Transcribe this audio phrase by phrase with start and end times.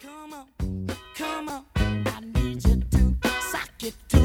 [0.00, 0.86] Come on,
[1.16, 3.16] come on, I need you to
[3.50, 4.17] suck it to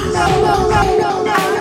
[0.00, 1.57] no, no, no, no, no.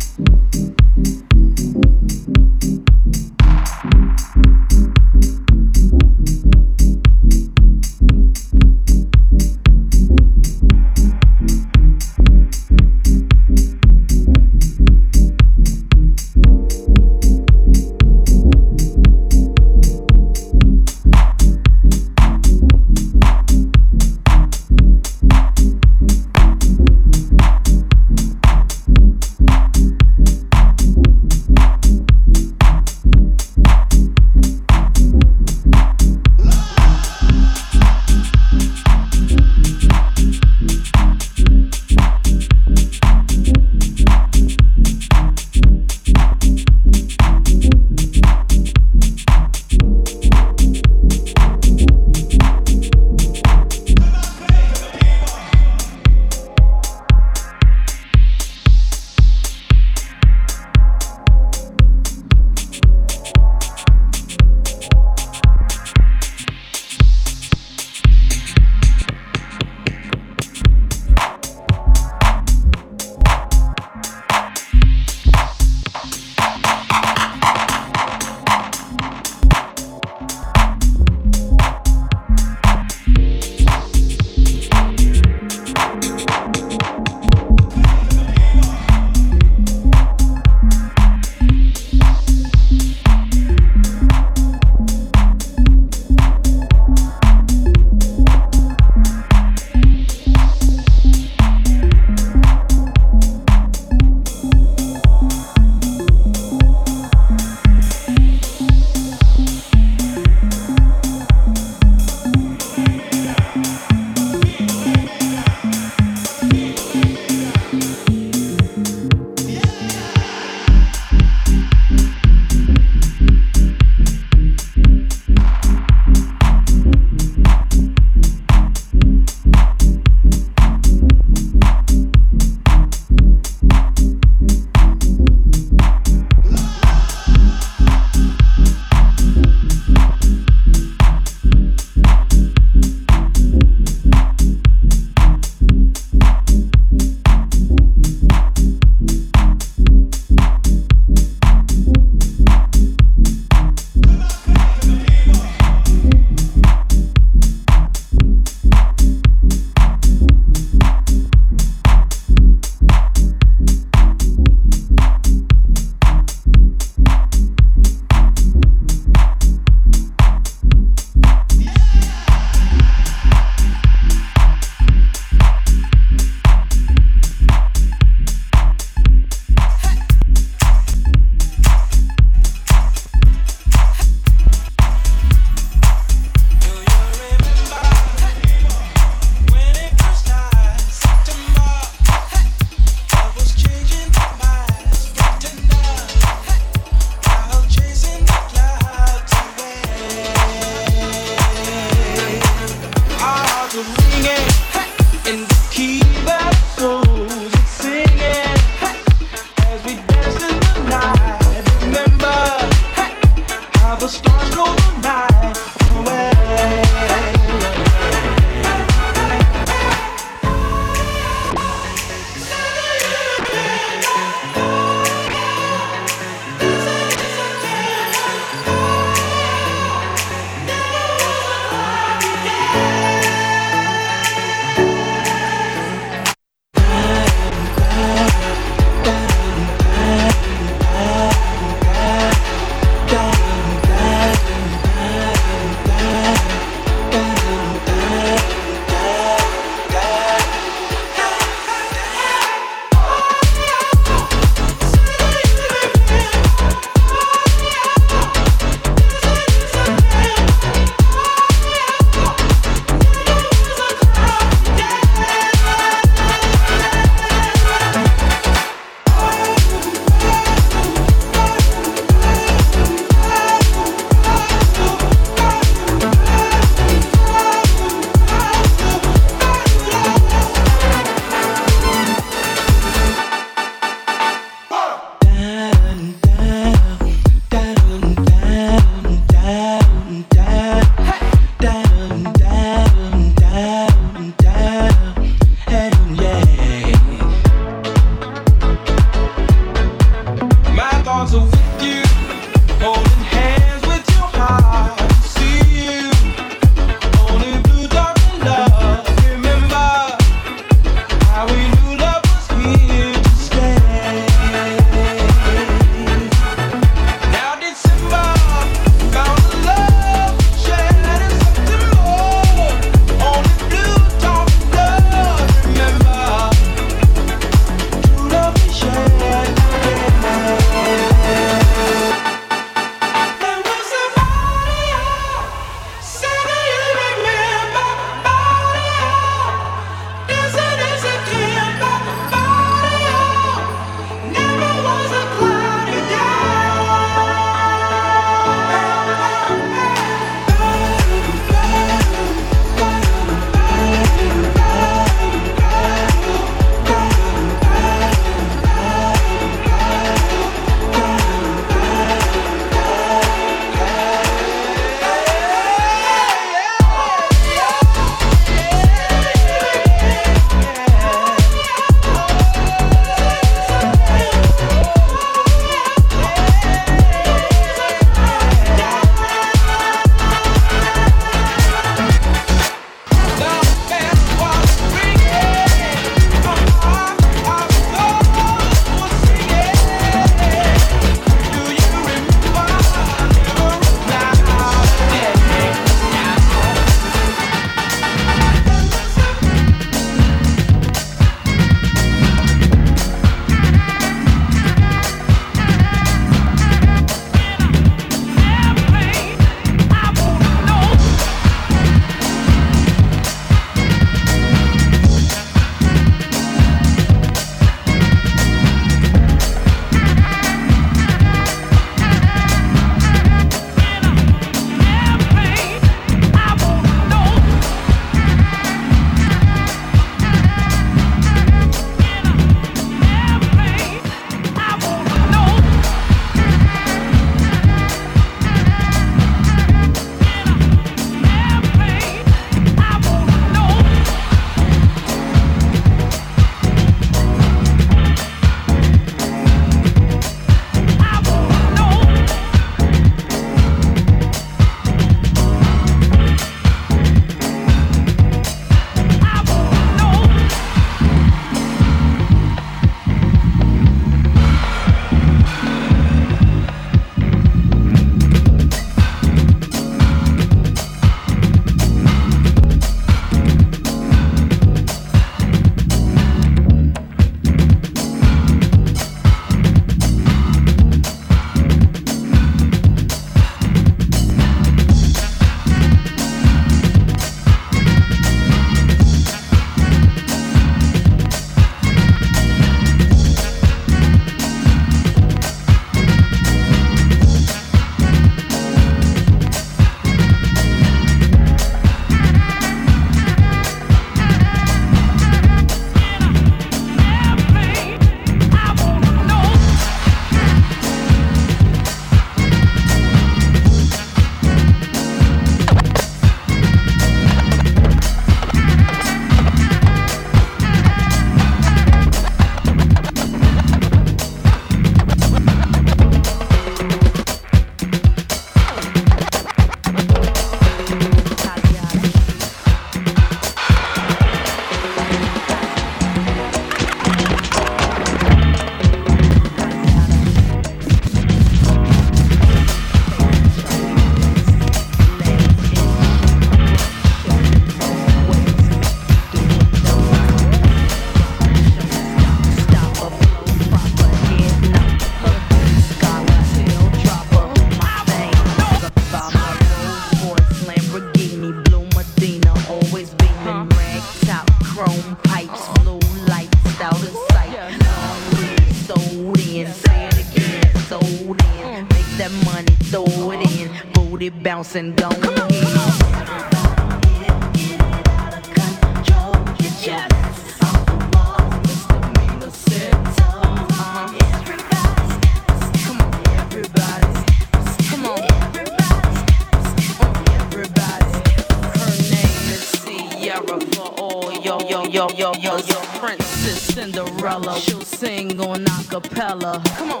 [594.96, 596.74] Yo, yo, yo, yo, princess.
[596.74, 597.60] Cinderella.
[597.60, 599.62] She'll sing on acapella.
[599.76, 600.00] Come on.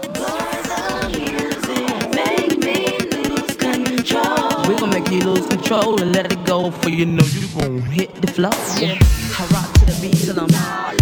[4.66, 7.82] We gon' make you lose control and let it go for you know you gon'
[7.82, 8.54] hit the floor.
[8.80, 8.96] Yeah.
[9.38, 10.96] I rock to the beat till I'm high.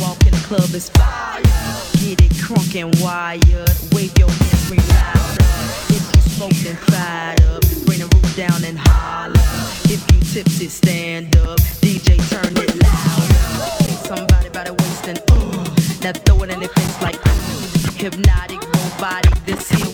[0.00, 1.42] Walk in the club is fire.
[2.00, 3.76] Get it crunk and wired.
[3.92, 5.44] Wave your hands, scream louder.
[5.92, 7.60] If you smoking, fired up.
[7.84, 9.53] Bring the roof down and holler.
[9.84, 11.58] If you tipsy, stand up.
[11.80, 12.70] DJ, turn it.
[13.86, 14.48] Take somebody
[16.02, 17.18] now throw it in face like
[17.96, 19.44] hypnotic robotic.
[19.46, 19.93] This here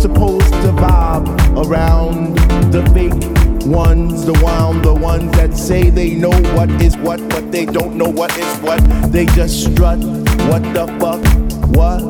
[0.00, 1.26] supposed to vibe
[1.66, 2.36] around
[2.72, 3.12] the fake
[3.66, 7.96] ones, the one, the ones that say they know what is what, but they don't
[7.96, 8.78] know what is what?
[9.10, 9.98] They just strut.
[10.48, 11.22] What the fuck?
[11.76, 12.02] What?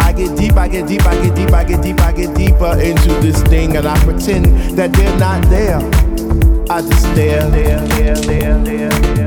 [0.00, 2.78] I get deep, I get deep, I get deep, I get deep, I get deeper
[2.78, 4.46] into this thing, and I pretend
[4.76, 5.78] that they're not there.
[6.68, 9.25] I just stare, there, there, there, there, there,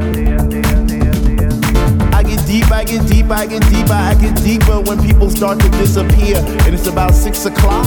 [2.49, 6.37] deep, I get deep, I get deeper, I get deeper when people start to disappear,
[6.65, 7.85] and it's about six o'clock.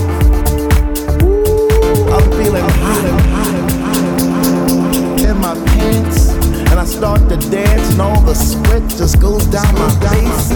[1.21, 3.05] Ooh, I'm feeling hot
[5.19, 6.29] in my pants,
[6.71, 10.49] and I start to dance, and all the sweat just goes down my face.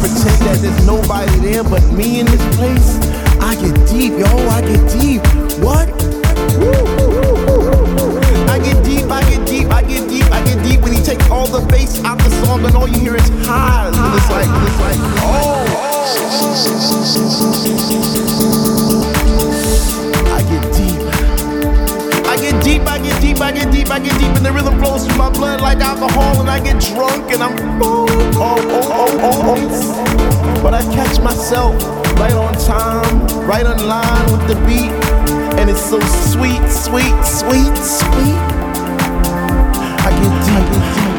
[0.00, 2.96] Pretend that there's nobody there but me in this place.
[3.42, 5.20] I get deep, yo, I get deep.
[5.60, 5.92] What?
[8.48, 11.28] I get deep, I get deep, I get deep, I get deep when he takes
[11.28, 12.17] all the bass out
[12.58, 13.96] song and all you hear is highs.
[13.96, 15.64] And it's like, it's like, oh.
[20.34, 21.00] I get deep.
[22.26, 24.78] I get deep, I get deep, I get deep, I get deep, and the rhythm
[24.78, 28.88] flows through my blood like alcohol, and I get drunk and I'm oh, oh, oh,
[28.92, 30.62] oh, oh, oh.
[30.62, 31.74] But I catch myself
[32.18, 34.92] right on time, right on line with the beat,
[35.58, 38.38] and it's so sweet, sweet, sweet, sweet.
[40.04, 41.17] I get deep, I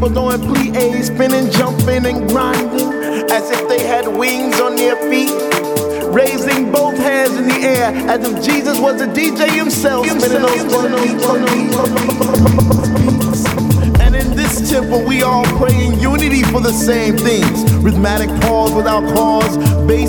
[0.00, 0.49] people don't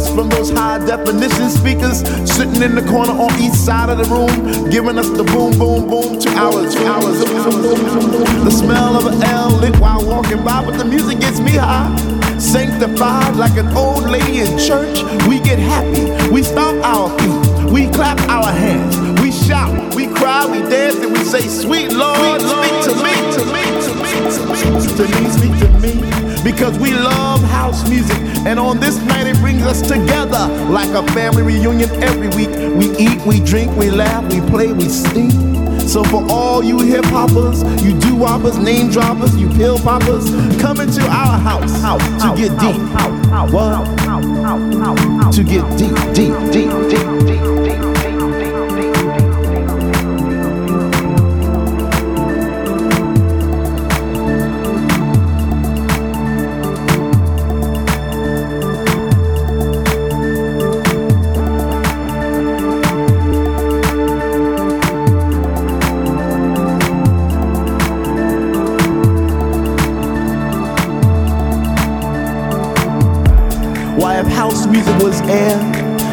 [0.10, 1.99] from those high definition speakers
[2.30, 5.90] sitting in the corner on each side of the room, giving us the boom, boom,
[5.90, 7.19] boom, two hours, two hours.
[8.44, 11.95] The smell of an L lit while walking by, but the music gets me high.
[12.40, 16.06] Sanctified like an old lady in church, we get happy.
[16.32, 21.11] We stomp our feet, we clap our hands, we shout, we cry, we dance, and
[21.14, 24.61] we say, Sweet Lord, speak to me, to me, to me, to me,
[24.98, 26.41] to me, speak to me.
[26.44, 31.03] Because we love house music, and on this night it brings us together like a
[31.13, 32.49] family reunion every week.
[32.76, 35.30] We eat, we drink, we laugh, we play, we sing.
[35.88, 40.30] So for all you hip hoppers, you do woppers, name droppers, you pill poppers,
[40.61, 42.81] come into our house, house to get deep.
[43.51, 43.85] What?
[45.34, 47.60] To get deep, deep, deep, deep, deep,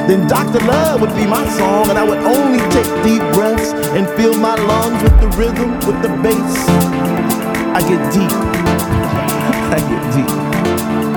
[0.09, 0.65] then Dr.
[0.65, 4.55] Love would be my song, and I would only take deep breaths and fill my
[4.55, 6.69] lungs with the rhythm, with the bass.
[7.77, 8.33] I get deep.
[9.77, 11.08] I get deep.